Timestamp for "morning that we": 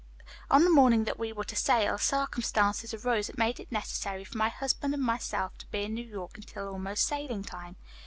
0.71-1.31